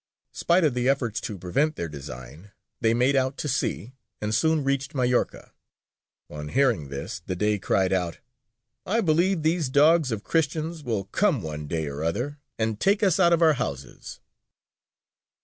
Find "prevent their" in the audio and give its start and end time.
1.37-1.87